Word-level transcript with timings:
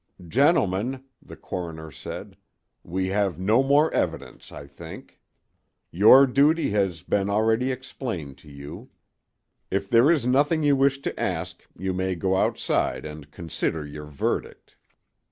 "Gentlemen," 0.27 1.03
the 1.21 1.35
coroner 1.35 1.91
said, 1.91 2.35
"we 2.83 3.09
have 3.09 3.37
no 3.39 3.61
more 3.61 3.93
evidence, 3.93 4.51
I 4.51 4.65
think. 4.65 5.19
Your 5.91 6.25
duty 6.25 6.71
has 6.71 7.03
been 7.03 7.29
already 7.29 7.71
explained 7.71 8.39
to 8.39 8.49
you; 8.49 8.89
if 9.69 9.87
there 9.91 10.09
is 10.11 10.25
nothing 10.25 10.63
you 10.63 10.75
wish 10.75 10.97
to 11.03 11.19
ask 11.19 11.67
you 11.77 11.93
may 11.93 12.15
go 12.15 12.35
outside 12.35 13.05
and 13.05 13.29
consider 13.29 13.85
your 13.85 14.07
verdict." 14.07 14.75